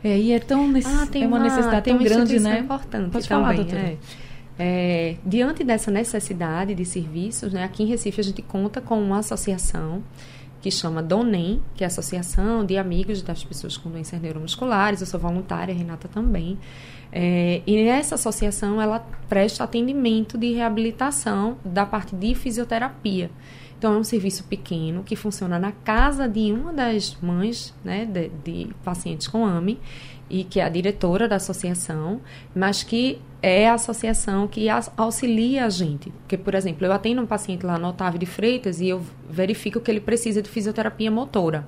[0.04, 2.60] É, e é tão ah, tem é uma, uma necessidade tão grande, né?
[2.60, 3.80] importante Pode também, falar, doutora.
[3.80, 3.98] É.
[4.60, 9.20] É, diante dessa necessidade de serviços, né, aqui em Recife a gente conta com uma
[9.20, 10.04] associação
[10.62, 15.02] que chama DONEM, que é a Associação de Amigos das Pessoas com Doenças Neuromusculares.
[15.02, 16.60] Eu sou voluntária, Renata também.
[17.12, 23.32] É, e essa associação, ela presta atendimento de reabilitação da parte de fisioterapia.
[23.82, 28.30] Então, é um serviço pequeno que funciona na casa de uma das mães né, de,
[28.44, 29.80] de pacientes com AME
[30.30, 32.22] e que é a diretora da associação,
[32.54, 36.12] mas que é a associação que auxilia a gente.
[36.12, 39.80] Porque, por exemplo, eu atendo um paciente lá no Otávio de Freitas e eu verifico
[39.80, 41.66] que ele precisa de fisioterapia motora.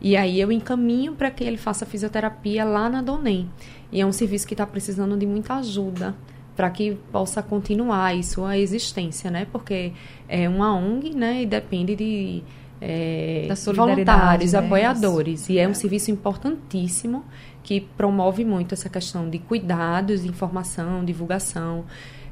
[0.00, 3.50] E aí eu encaminho para que ele faça fisioterapia lá na Donem.
[3.92, 6.14] E é um serviço que está precisando de muita ajuda
[6.56, 9.46] para que possa continuar isso, a existência, né?
[9.50, 9.92] Porque
[10.28, 11.42] é uma ONG, né?
[11.42, 12.42] E depende de
[12.80, 14.58] é, voluntários, né?
[14.58, 15.48] apoiadores.
[15.48, 15.74] E é um é.
[15.74, 17.24] serviço importantíssimo
[17.62, 21.84] que promove muito essa questão de cuidados, informação, divulgação,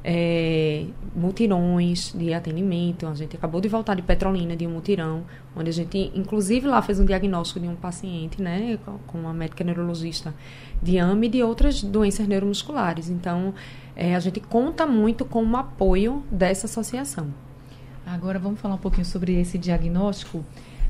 [0.04, 0.84] é,
[1.16, 3.06] mutirões de atendimento.
[3.06, 5.24] A gente acabou de voltar de Petrolina, de um mutirão,
[5.56, 9.64] onde a gente, inclusive, lá fez um diagnóstico de um paciente, né, com uma médica
[9.64, 10.34] neurologista
[10.82, 13.08] de AME e de outras doenças neuromusculares.
[13.08, 13.54] Então,
[13.94, 17.28] é, a gente conta muito com o apoio dessa associação.
[18.06, 20.44] Agora, vamos falar um pouquinho sobre esse diagnóstico.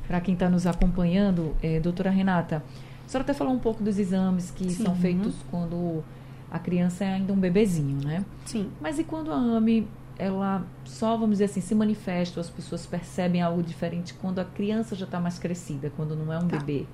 [0.06, 2.62] Para quem está nos acompanhando, é, doutora Renata,
[3.06, 4.84] senhora até falou um pouco dos exames que Sim.
[4.84, 6.02] são feitos quando
[6.50, 8.24] a criança é ainda um bebezinho, né?
[8.44, 8.70] Sim.
[8.80, 9.86] Mas e quando a AME,
[10.18, 14.94] ela só, vamos dizer assim, se manifesta, as pessoas percebem algo diferente quando a criança
[14.94, 16.58] já está mais crescida, quando não é um tá.
[16.58, 16.86] bebê?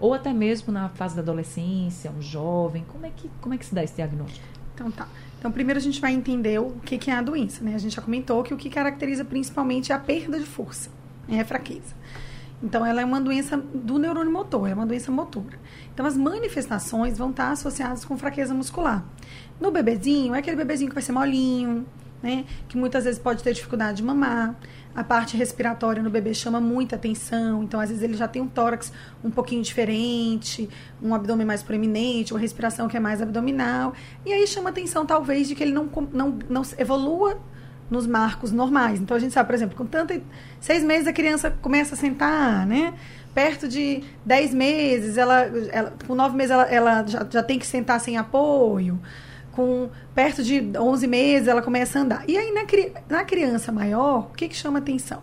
[0.00, 3.64] Ou até mesmo na fase da adolescência, um jovem, como é que, como é que
[3.64, 4.44] se dá esse diagnóstico?
[4.74, 5.08] Então tá.
[5.38, 7.74] Então, primeiro a gente vai entender o que, que é a doença, né?
[7.74, 10.88] A gente já comentou que o que caracteriza principalmente é a perda de força,
[11.28, 11.96] é a fraqueza.
[12.62, 15.58] Então, ela é uma doença do neurônio motor, é uma doença motora.
[15.92, 19.04] Então, as manifestações vão estar associadas com fraqueza muscular.
[19.60, 21.84] No bebezinho, é aquele bebezinho que vai ser molinho,
[22.22, 22.44] né?
[22.68, 24.54] Que muitas vezes pode ter dificuldade de mamar.
[24.94, 28.48] A parte respiratória no bebê chama muita atenção, então às vezes ele já tem um
[28.48, 28.92] tórax
[29.24, 30.68] um pouquinho diferente,
[31.02, 33.94] um abdômen mais proeminente, uma respiração que é mais abdominal.
[34.26, 37.40] E aí chama atenção, talvez, de que ele não, não, não evolua
[37.90, 39.00] nos marcos normais.
[39.00, 40.20] Então a gente sabe, por exemplo, com tanto
[40.60, 42.94] seis meses a criança começa a sentar, né?
[43.34, 47.66] Perto de dez meses, ela, ela com nove meses ela, ela já, já tem que
[47.66, 49.00] sentar sem apoio.
[49.52, 52.24] Com perto de onze meses ela começa a andar.
[52.28, 52.62] E aí na,
[53.08, 55.22] na criança maior, o que, que chama atenção?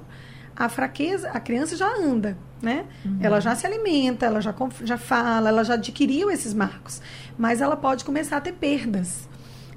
[0.55, 2.85] A fraqueza, a criança já anda, né?
[3.03, 3.17] Uhum.
[3.21, 7.01] Ela já se alimenta, ela já, já fala, ela já adquiriu esses marcos.
[7.37, 9.27] Mas ela pode começar a ter perdas.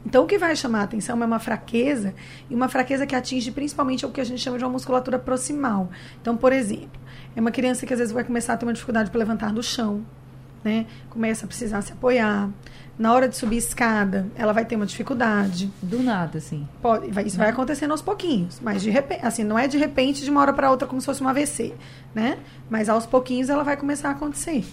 [0.05, 2.15] Então, o que vai chamar a atenção é uma fraqueza,
[2.51, 5.91] e uma fraqueza que atinge principalmente o que a gente chama de uma musculatura proximal.
[6.21, 7.01] Então, por exemplo,
[7.37, 9.63] é uma criança que às vezes vai começar a ter uma dificuldade para levantar do
[9.63, 10.05] chão,
[10.65, 10.87] né?
[11.11, 12.49] Começa a precisar se apoiar.
[12.99, 15.73] Na hora de subir escada, ela vai ter uma dificuldade.
[15.83, 16.69] Do nada, assim.
[16.81, 17.45] Pode, vai, isso não.
[17.45, 20.53] vai acontecendo aos pouquinhos, mas de repente, assim, não é de repente de uma hora
[20.53, 21.75] para outra como se fosse um AVC,
[22.15, 22.39] né?
[22.69, 24.65] Mas aos pouquinhos ela vai começar a acontecer.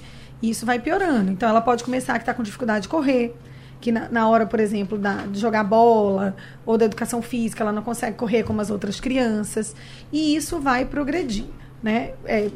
[0.41, 1.31] E isso vai piorando.
[1.31, 3.35] Então ela pode começar a estar com dificuldade de correr,
[3.79, 7.71] que na, na hora, por exemplo, da, de jogar bola ou da educação física, ela
[7.71, 9.75] não consegue correr como as outras crianças.
[10.11, 11.45] E isso vai progredir.
[11.81, 12.11] Né?
[12.25, 12.49] É,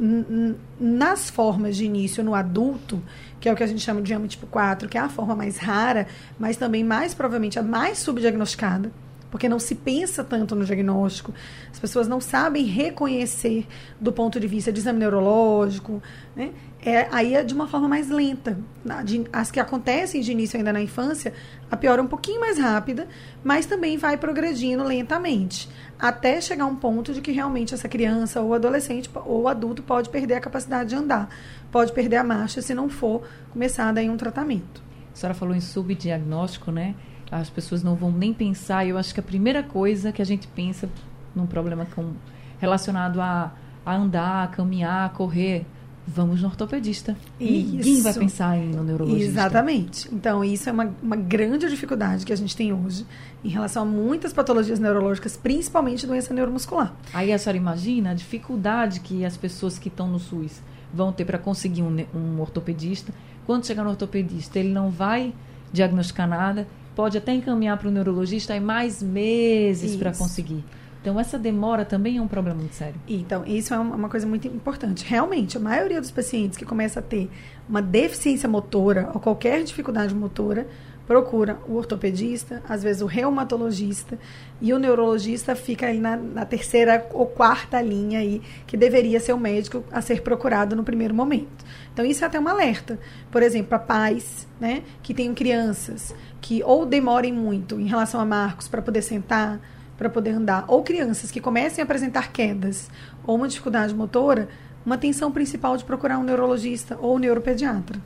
[0.79, 3.01] nas formas de início no adulto,
[3.39, 5.35] que é o que a gente chama de AMA tipo 4, que é a forma
[5.35, 6.07] mais rara,
[6.37, 8.91] mas também mais provavelmente a mais subdiagnosticada,
[9.33, 11.33] porque não se pensa tanto no diagnóstico,
[11.71, 13.65] as pessoas não sabem reconhecer
[13.99, 16.03] do ponto de vista de exame neurológico,
[16.35, 16.51] né?
[16.85, 18.59] É, aí é de uma forma mais lenta.
[19.31, 21.33] As que acontecem de início ainda na infância,
[21.71, 23.07] a pior é um pouquinho mais rápida,
[23.43, 25.67] mas também vai progredindo lentamente,
[25.97, 30.35] até chegar um ponto de que realmente essa criança ou adolescente ou adulto pode perder
[30.35, 31.27] a capacidade de andar,
[31.71, 34.83] pode perder a marcha se não for começado aí um tratamento.
[35.11, 36.93] A senhora falou em subdiagnóstico, né?
[37.33, 38.85] As pessoas não vão nem pensar.
[38.85, 40.89] Eu acho que a primeira coisa que a gente pensa
[41.35, 42.11] num problema com,
[42.59, 43.51] relacionado a,
[43.85, 45.65] a andar, a caminhar, a correr,
[46.05, 47.15] vamos no ortopedista.
[47.39, 47.75] Isso.
[47.75, 49.31] Ninguém vai pensar em no neurologista.
[49.31, 50.09] Exatamente.
[50.13, 53.05] Então, isso é uma, uma grande dificuldade que a gente tem hoje
[53.43, 56.93] em relação a muitas patologias neurológicas, principalmente doença neuromuscular.
[57.13, 60.61] Aí a senhora imagina a dificuldade que as pessoas que estão no SUS
[60.93, 63.13] vão ter para conseguir um, um ortopedista.
[63.45, 65.33] Quando chegar no ortopedista, ele não vai
[65.71, 70.63] diagnosticar nada, pode até encaminhar para o neurologista e mais meses para conseguir.
[71.01, 72.95] Então, essa demora também é um problema muito sério.
[73.05, 75.03] Então, isso é uma coisa muito importante.
[75.05, 77.29] Realmente, a maioria dos pacientes que começa a ter
[77.67, 80.65] uma deficiência motora ou qualquer dificuldade motora
[81.05, 84.17] procura o ortopedista, às vezes o reumatologista,
[84.61, 89.33] e o neurologista fica ali na, na, terceira ou quarta linha aí, que deveria ser
[89.33, 91.65] o médico a ser procurado no primeiro momento.
[91.91, 92.97] Então, isso é até um alerta.
[93.29, 98.25] Por exemplo, para pais né, que tenham crianças que ou demorem muito em relação a
[98.25, 99.59] marcos para poder sentar,
[99.97, 102.89] para poder andar, ou crianças que comecem a apresentar quedas
[103.25, 104.49] ou uma dificuldade motora,
[104.85, 107.99] uma atenção principal de procurar um neurologista ou um neuropediatra.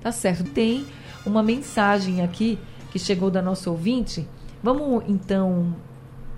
[0.00, 0.44] Tá certo.
[0.44, 0.86] Tem
[1.24, 2.58] uma mensagem aqui
[2.90, 4.28] que chegou da nossa ouvinte.
[4.62, 5.74] Vamos então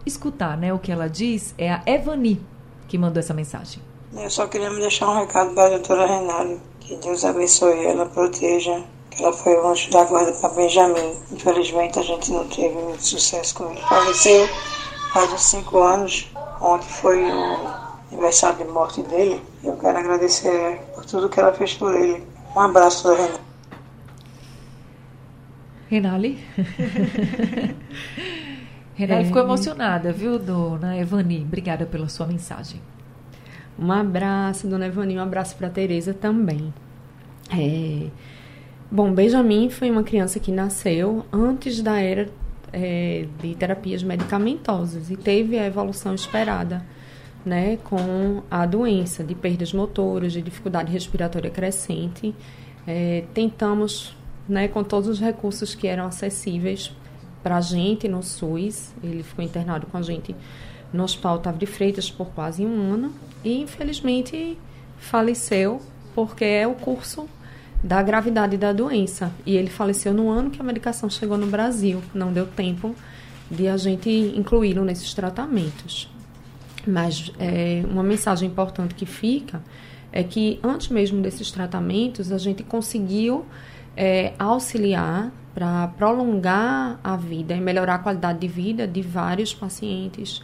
[0.04, 1.54] escutar, né, o que ela diz.
[1.58, 2.40] É a Evani
[2.88, 3.82] que mandou essa mensagem.
[4.14, 6.60] Eu só queria me deixar um recado para a doutora Renale.
[6.80, 11.16] Que Deus abençoe ela, proteja que ela foi o anjo da guarda para Benjamin.
[11.30, 13.80] Infelizmente a gente não teve muito sucesso com ele.
[13.80, 14.48] Faleceu
[15.12, 17.68] faz uns cinco anos, ontem foi o
[18.10, 19.42] aniversário de morte dele.
[19.62, 22.26] Eu quero agradecer por tudo que ela fez por ele.
[22.56, 23.51] Um abraço da Renale.
[25.92, 26.38] Renale?
[28.94, 29.26] Renale é.
[29.26, 31.42] ficou emocionada, viu, dona Evani?
[31.42, 32.80] Obrigada pela sua mensagem.
[33.78, 36.72] Um abraço, dona Evani, um abraço para Tereza também.
[37.50, 38.08] É,
[38.90, 42.28] Bom, Benjamin foi uma criança que nasceu antes da era
[42.72, 46.84] é, de terapias medicamentosas e teve a evolução esperada,
[47.44, 52.34] né, com a doença de perdas motoras, de dificuldade respiratória crescente.
[52.86, 54.14] É, tentamos,
[54.48, 56.92] né, com todos os recursos que eram acessíveis
[57.42, 60.34] para a gente no SUS, ele ficou internado com a gente
[60.92, 63.12] no Hospital Otávio de Freitas por quase um ano
[63.44, 64.58] e, infelizmente,
[64.98, 65.80] faleceu
[66.14, 67.28] porque é o curso
[67.82, 69.32] da gravidade da doença.
[69.44, 72.00] E ele faleceu no ano que a medicação chegou no Brasil.
[72.14, 72.94] Não deu tempo
[73.50, 76.08] de a gente incluí-lo nesses tratamentos.
[76.86, 79.62] Mas é, uma mensagem importante que fica
[80.12, 83.46] é que antes mesmo desses tratamentos a gente conseguiu
[83.96, 90.42] é, auxiliar para prolongar a vida e melhorar a qualidade de vida de vários pacientes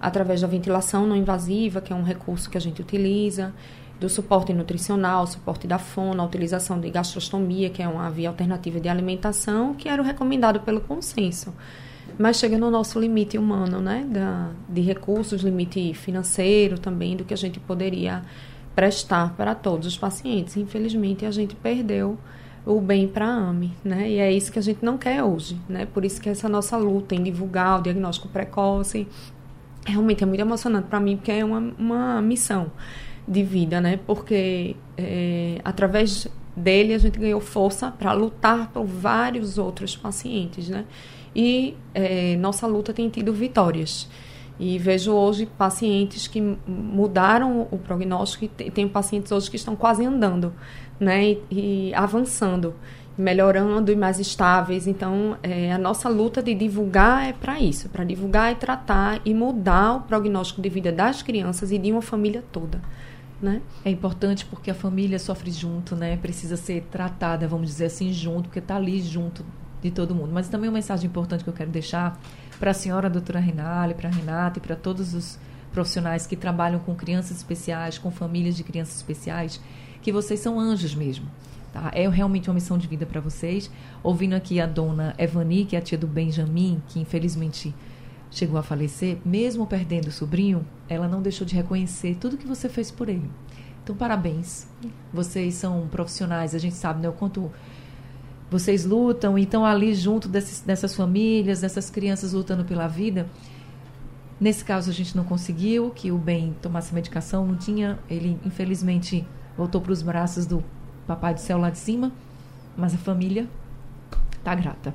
[0.00, 3.52] através da ventilação não invasiva, que é um recurso que a gente utiliza,
[3.98, 8.78] do suporte nutricional, suporte da fono, a utilização de gastrostomia, que é uma via alternativa
[8.78, 11.54] de alimentação, que era o recomendado pelo consenso.
[12.18, 17.34] Mas chega no nosso limite humano, né, da, de recursos, limite financeiro também, do que
[17.34, 18.22] a gente poderia
[18.74, 20.56] prestar para todos os pacientes.
[20.56, 22.18] Infelizmente, a gente perdeu
[22.66, 24.10] o bem para a AME, né?
[24.10, 25.86] E é isso que a gente não quer hoje, né?
[25.86, 29.06] Por isso que essa nossa luta em divulgar o diagnóstico precoce
[29.86, 32.72] realmente é muito emocionante para mim, porque é uma, uma missão
[33.26, 34.00] de vida, né?
[34.04, 36.26] Porque é, através
[36.56, 40.84] dele a gente ganhou força para lutar por vários outros pacientes, né?
[41.34, 44.08] E é, nossa luta tem tido vitórias.
[44.58, 50.04] E vejo hoje pacientes que mudaram o prognóstico e tem pacientes hoje que estão quase
[50.04, 50.52] andando,
[50.98, 51.24] né?
[51.30, 52.74] E, e avançando,
[53.18, 54.86] melhorando e mais estáveis.
[54.86, 59.34] Então, é, a nossa luta de divulgar é para isso, para divulgar e tratar e
[59.34, 62.80] mudar o prognóstico de vida das crianças e de uma família toda.
[63.40, 63.60] Né?
[63.84, 66.16] É importante porque a família sofre junto, né?
[66.16, 69.44] Precisa ser tratada, vamos dizer assim, junto, porque está ali junto
[69.82, 70.30] de todo mundo.
[70.32, 72.18] Mas também uma mensagem importante que eu quero deixar
[72.58, 75.38] para a senhora a doutora Renale, para a Renata e para todos os
[75.72, 79.60] profissionais que trabalham com crianças especiais, com famílias de crianças especiais,
[80.00, 81.26] que vocês são anjos mesmo.
[81.72, 81.90] Tá?
[81.92, 83.70] É realmente uma missão de vida para vocês.
[84.02, 87.74] Ouvindo aqui a dona Evani, que é a tia do Benjamin, que infelizmente
[88.30, 92.68] chegou a falecer, mesmo perdendo o sobrinho, ela não deixou de reconhecer tudo que você
[92.68, 93.30] fez por ele.
[93.82, 94.66] Então, parabéns.
[95.12, 97.52] Vocês são profissionais, a gente sabe né, o quanto
[98.50, 103.26] vocês lutam e estão ali junto desses, dessas famílias, dessas crianças lutando pela vida.
[104.40, 107.98] Nesse caso a gente não conseguiu que o bem tomasse medicação, não tinha.
[108.08, 109.26] Ele infelizmente
[109.56, 110.62] voltou para os braços do
[111.06, 112.12] papai do céu lá de cima,
[112.76, 113.48] mas a família
[114.44, 114.94] tá grata.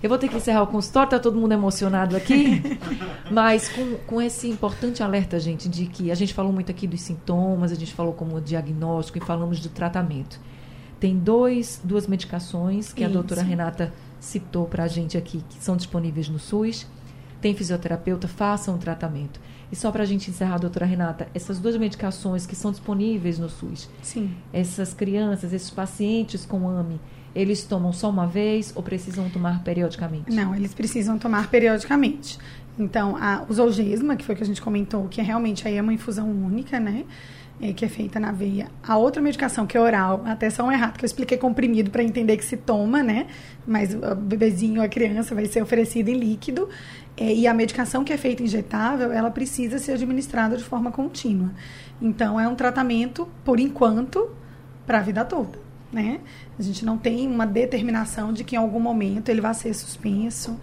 [0.00, 2.62] Eu vou ter que encerrar o consultório, tá todo mundo emocionado aqui,
[3.32, 7.00] mas com, com esse importante alerta, gente, de que a gente falou muito aqui dos
[7.00, 10.40] sintomas, a gente falou como diagnóstico e falamos do tratamento.
[11.00, 13.10] Tem dois, duas medicações que Isso.
[13.10, 16.86] a doutora Renata citou para a gente aqui, que são disponíveis no SUS.
[17.40, 19.40] Tem fisioterapeuta, façam o tratamento.
[19.70, 23.48] E só para a gente encerrar, doutora Renata, essas duas medicações que são disponíveis no
[23.48, 24.34] SUS, Sim.
[24.52, 26.98] essas crianças, esses pacientes com AME,
[27.34, 30.34] eles tomam só uma vez ou precisam tomar periodicamente?
[30.34, 32.38] Não, eles precisam tomar periodicamente.
[32.78, 35.76] Então, a, o Zolgesma, que foi o que a gente comentou, que é realmente aí
[35.76, 37.04] é uma infusão única, né?
[37.60, 38.68] É, que é feita na veia.
[38.86, 42.04] A outra medicação, que é oral, até só um errado, que eu expliquei comprimido para
[42.04, 43.26] entender que se toma, né?
[43.66, 46.68] Mas o bebezinho, a criança, vai ser oferecido em líquido.
[47.16, 51.50] É, e a medicação que é feita injetável, ela precisa ser administrada de forma contínua.
[52.00, 54.30] Então, é um tratamento, por enquanto,
[54.86, 56.20] para a vida toda né?
[56.58, 60.58] A gente não tem uma determinação de que em algum momento ele vai ser suspenso.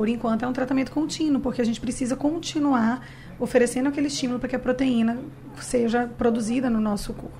[0.00, 3.06] Por enquanto é um tratamento contínuo, porque a gente precisa continuar
[3.38, 5.18] oferecendo aquele estímulo para que a proteína
[5.60, 7.36] seja produzida no nosso corpo.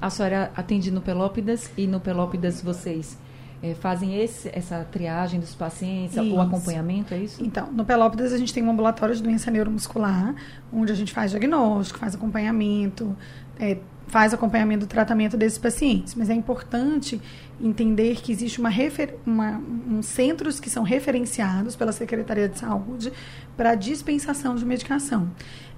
[0.00, 3.18] A senhora atende no Pelópidas e no Pelópidas vocês
[3.60, 6.36] é, fazem esse, essa triagem dos pacientes, isso.
[6.36, 7.44] o acompanhamento, é isso?
[7.44, 10.36] Então, no Pelópidas a gente tem um ambulatório de doença neuromuscular,
[10.72, 13.16] onde a gente faz diagnóstico, faz acompanhamento,
[13.58, 16.14] é, faz acompanhamento do tratamento desses pacientes.
[16.14, 17.20] Mas é importante
[17.60, 23.12] entender que existe uma, refer, uma um centros que são referenciados pela Secretaria de Saúde
[23.56, 25.30] para dispensação de medicação.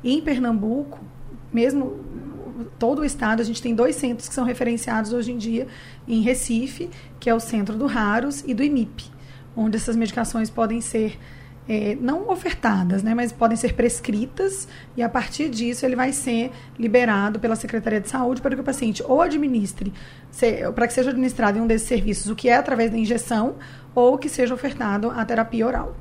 [0.02, 1.00] Em Pernambuco,
[1.52, 2.04] mesmo
[2.78, 5.66] todo o estado, a gente tem dois centros que são referenciados hoje em dia
[6.06, 9.10] em Recife, que é o Centro do Raros e do IMIP,
[9.54, 11.18] onde essas medicações podem ser
[11.68, 16.52] é, não ofertadas, né, mas podem ser prescritas e a partir disso ele vai ser
[16.78, 19.92] liberado pela Secretaria de Saúde para que o paciente ou administre,
[20.74, 23.56] para que seja administrado em um desses serviços, o que é através da injeção
[23.94, 25.96] ou que seja ofertado a terapia oral.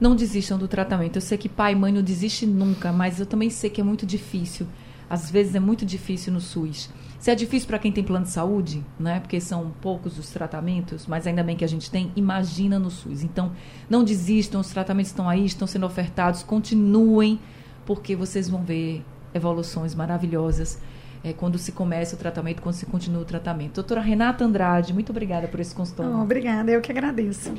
[0.00, 1.16] Não desistam do tratamento.
[1.16, 3.84] Eu sei que pai e mãe não desistem nunca, mas eu também sei que é
[3.84, 4.66] muito difícil.
[5.08, 6.90] Às vezes é muito difícil no SUS.
[7.22, 9.20] Se é difícil para quem tem plano de saúde, né?
[9.20, 13.22] Porque são poucos os tratamentos, mas ainda bem que a gente tem, imagina no SUS.
[13.22, 13.52] Então,
[13.88, 17.38] não desistam, os tratamentos estão aí, estão sendo ofertados, continuem,
[17.86, 20.80] porque vocês vão ver evoluções maravilhosas
[21.22, 23.74] é, quando se começa o tratamento, quando se continua o tratamento.
[23.74, 26.16] Doutora Renata Andrade, muito obrigada por esse consultório.
[26.16, 27.54] Oh, obrigada, eu que agradeço.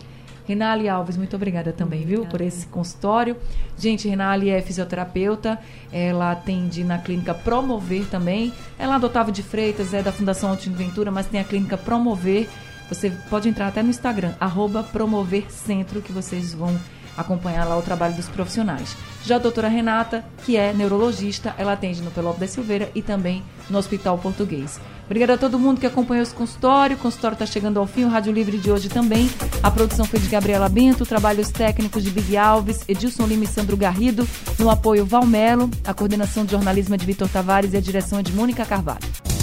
[0.45, 2.23] Renali Alves, muito obrigada também, obrigada.
[2.23, 3.37] viu, por esse consultório.
[3.77, 5.59] Gente, Renali é fisioterapeuta,
[5.91, 8.53] ela atende na clínica Promover também.
[8.77, 11.77] Ela é do Otávio de Freitas, é da Fundação Altino Ventura, mas tem a clínica
[11.77, 12.49] Promover.
[12.89, 16.77] Você pode entrar até no Instagram, arroba Promover Centro, que vocês vão
[17.17, 18.95] acompanhar lá o trabalho dos profissionais.
[19.23, 23.43] Já a doutora Renata, que é neurologista, ela atende no Pelópolis da Silveira e também
[23.69, 24.79] no Hospital Português.
[25.05, 26.95] Obrigada a todo mundo que acompanhou esse consultório.
[26.95, 29.29] O consultório está chegando ao fim, o Rádio Livre de hoje também.
[29.61, 33.77] A produção foi de Gabriela Bento, trabalhos técnicos de Big Alves, Edilson Lima e Sandro
[33.77, 38.19] Garrido, no apoio Valmelo, a coordenação de jornalismo é de Vitor Tavares e a direção
[38.19, 39.42] é de Mônica Carvalho.